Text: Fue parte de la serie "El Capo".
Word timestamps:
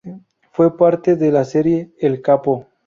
Fue 0.51 0.75
parte 0.77 1.15
de 1.15 1.31
la 1.31 1.45
serie 1.45 1.91
"El 1.99 2.23
Capo". 2.23 2.65